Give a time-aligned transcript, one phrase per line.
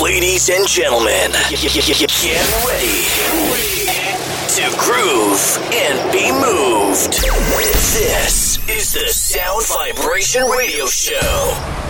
[0.00, 1.60] Ladies and gentlemen, get
[2.66, 3.04] ready
[4.48, 7.12] to groove and be moved.
[7.92, 11.85] This is the Sound Vibration Radio Show.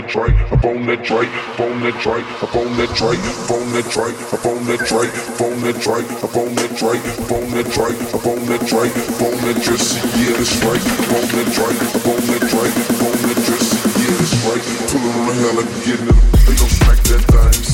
[0.00, 3.50] that tray, up on that tray, up on that tray, up on that tray, up
[3.50, 6.98] on that tray, up on that tray, up on that tray, up on that tray,
[7.20, 10.80] up on that tray, up on that tray, up on that just yeah, this right,
[10.80, 13.68] up on that tray, up on that tray, up on that just
[14.00, 17.24] yeah, this right, pull it on the hell like getting it, they gon' smack that
[17.28, 17.69] thing.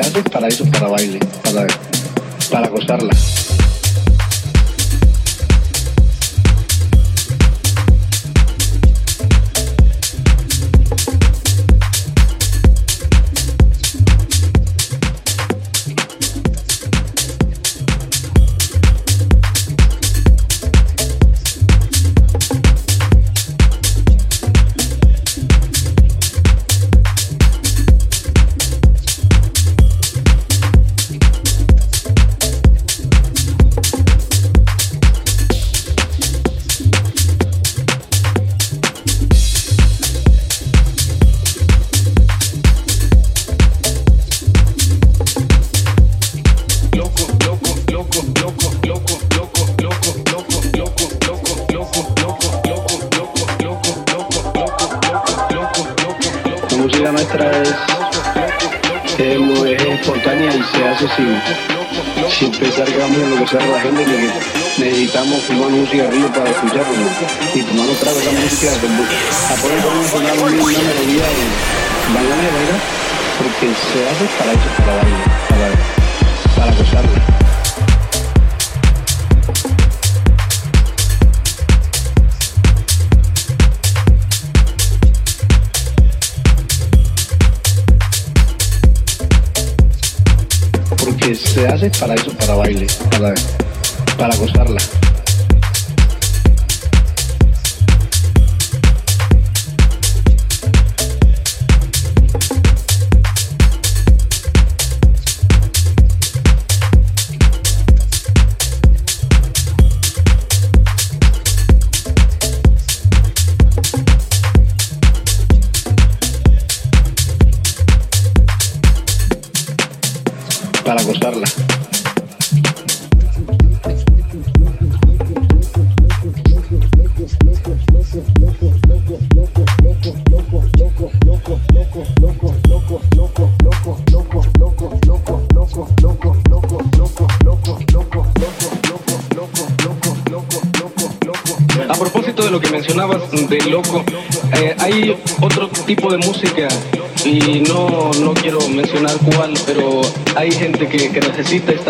[0.00, 1.18] Hace para eso, para baile,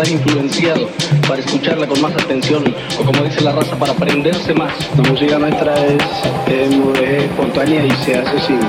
[0.01, 0.89] estar influenciado
[1.27, 2.63] para escucharla con más atención
[2.99, 4.71] o como dice la raza, para aprenderse más.
[4.95, 6.03] La música nuestra es,
[6.47, 8.59] es, espontánea y se hace sin,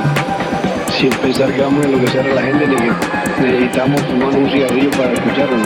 [0.99, 2.91] sin pensar que vamos a enloquecer a la gente ni que
[3.43, 5.57] necesitamos fumar un cigarrillo para escucharlo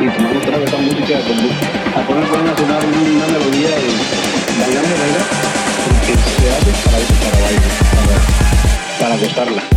[0.00, 5.26] y tomar otra vez esa música a poner con una, una melodía y bailar, bailar
[6.06, 7.14] que se hace para eso,
[8.98, 9.73] para bailar, para, para.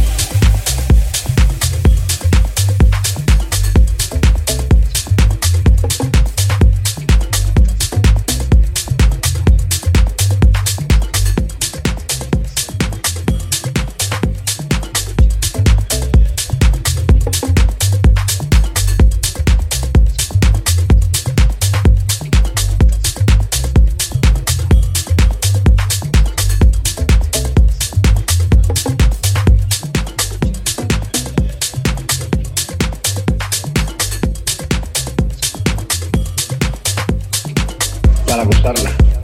[38.37, 39.16] para gustarla.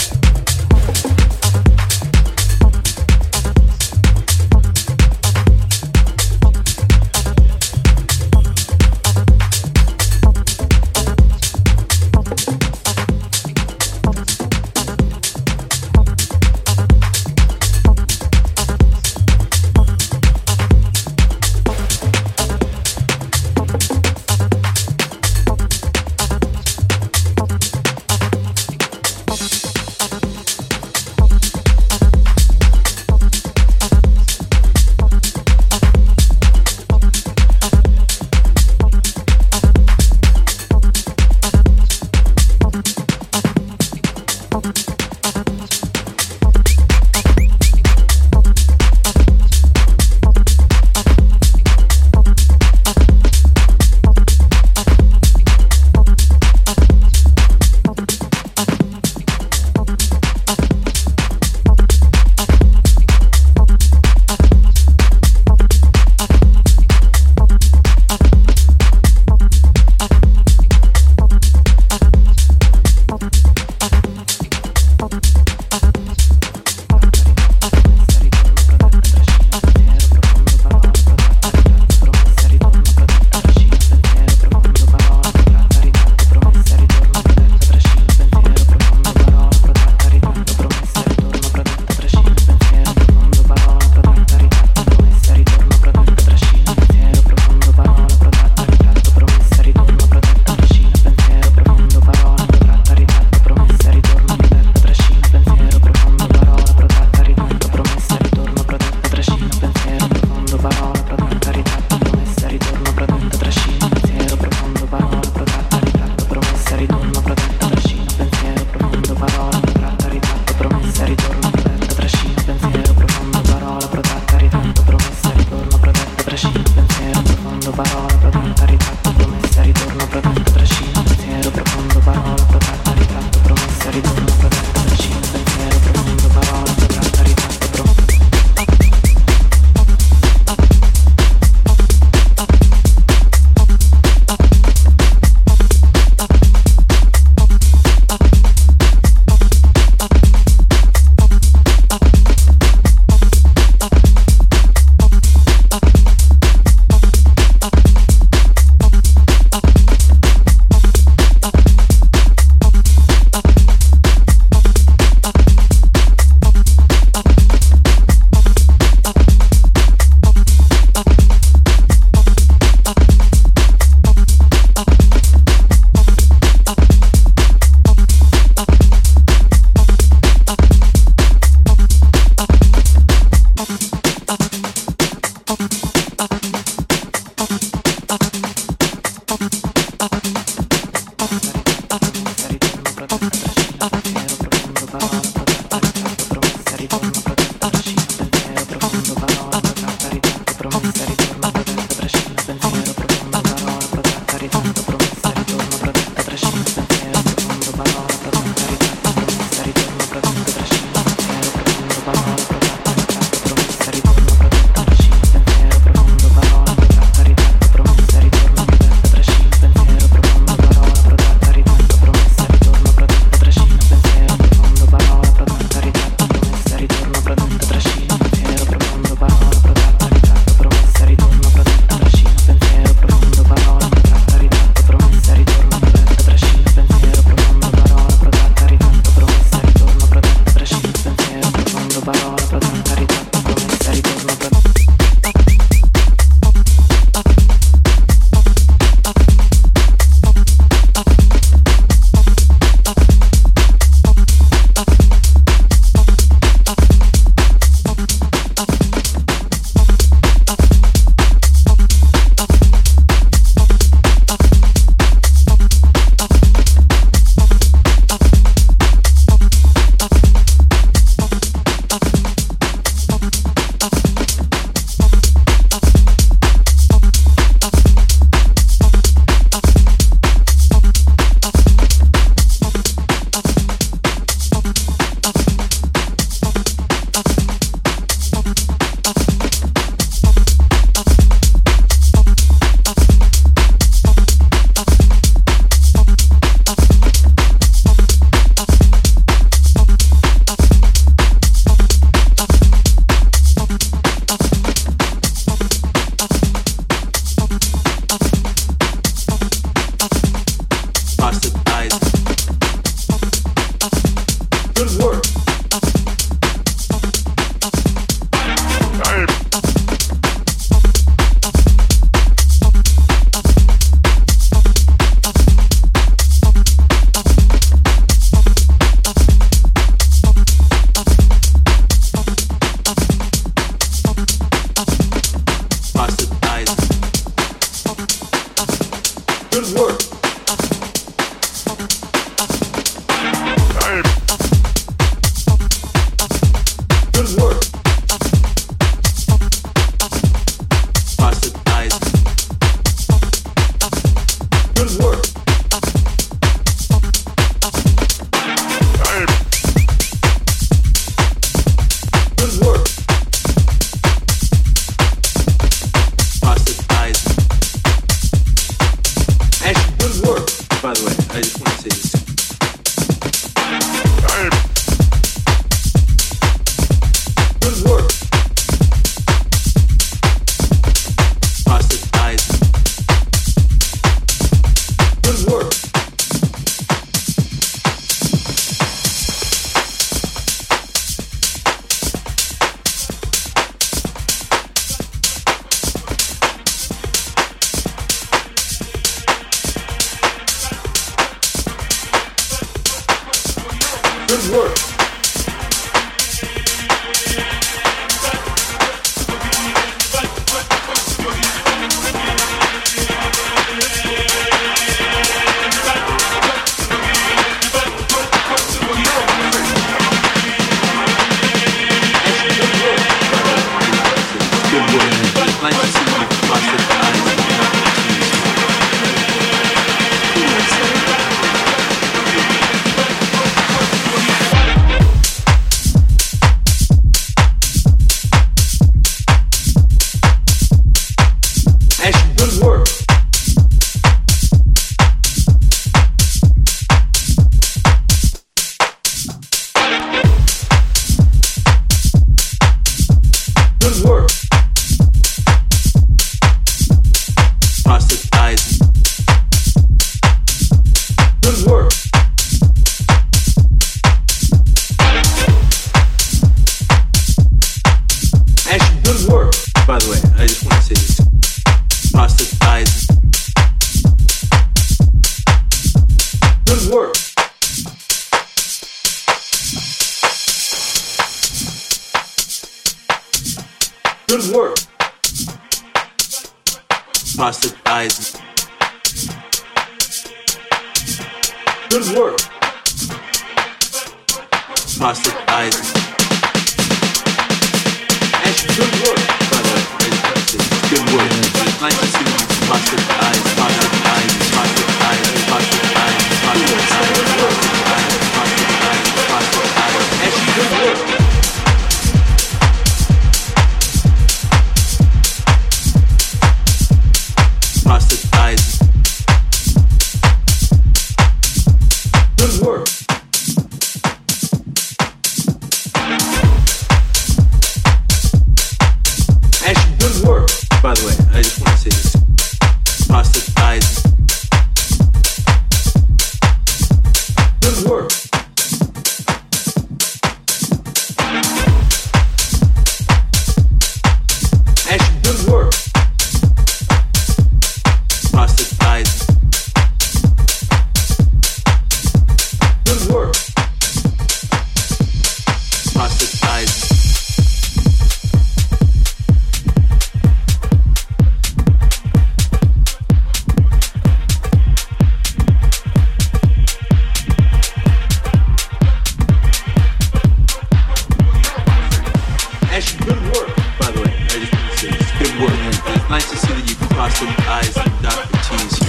[576.68, 578.80] you cross them eyes and not the T's.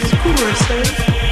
[0.00, 1.23] It's cool, I say.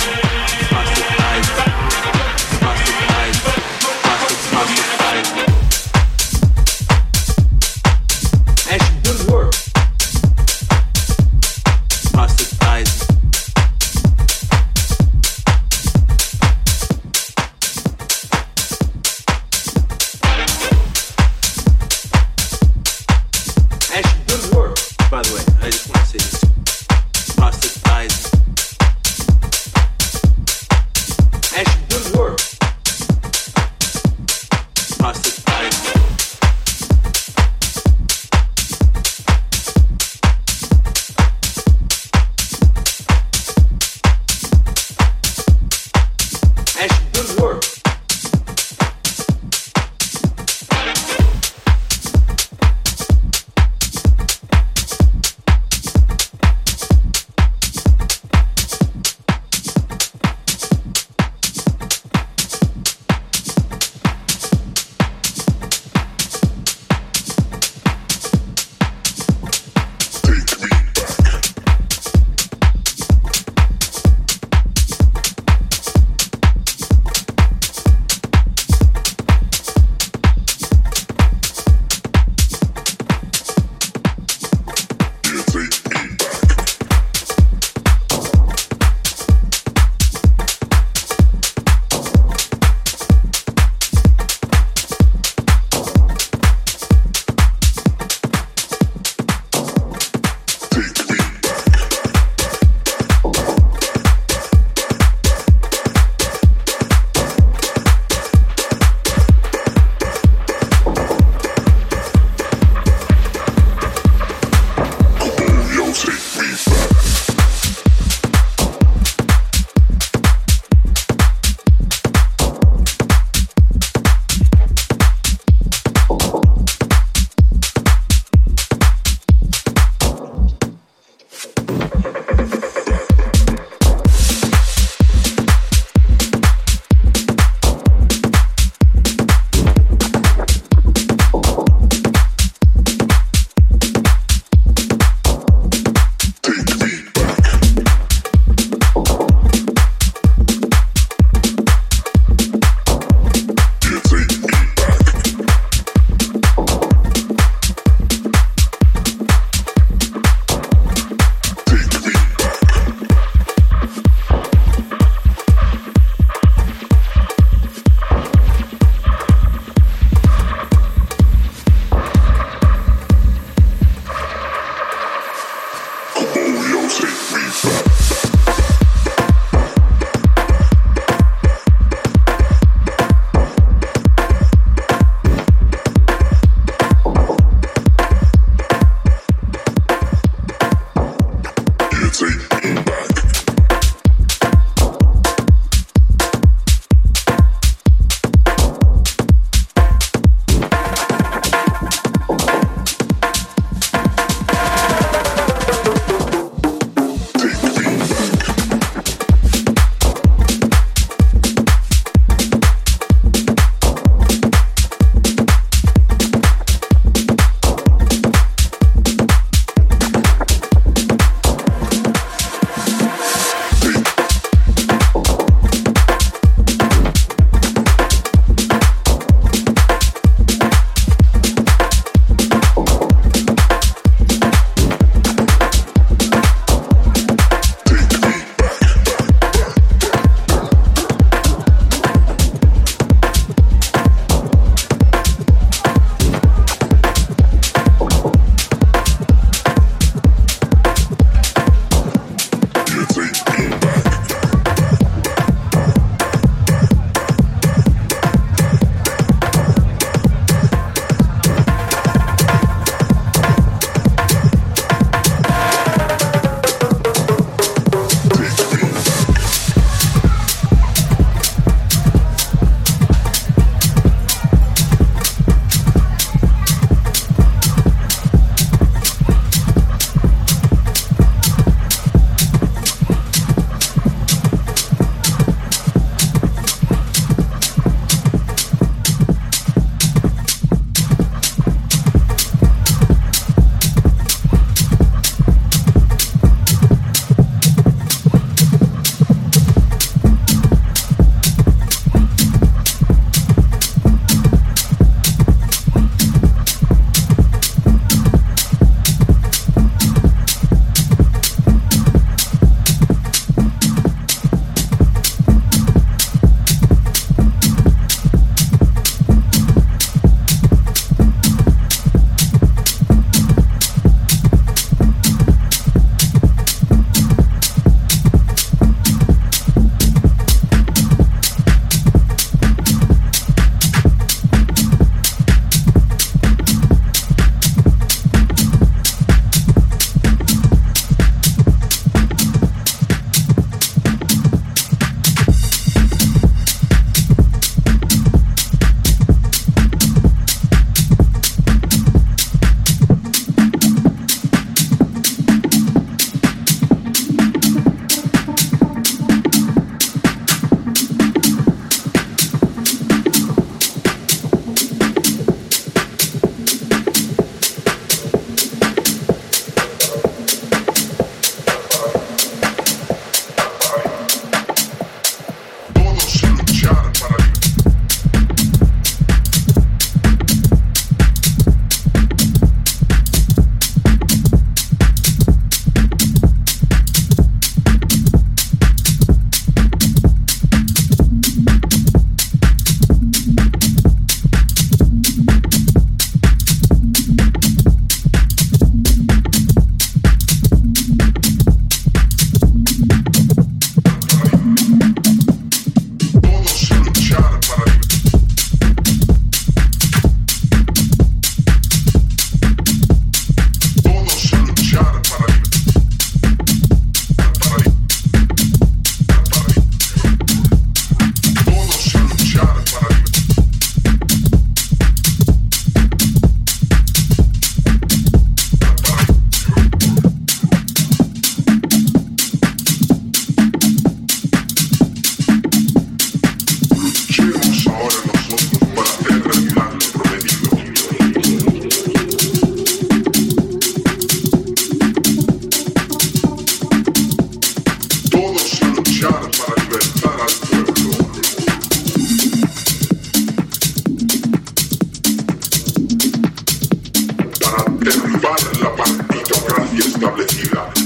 [458.03, 461.02] que rival la partidocracia establecida.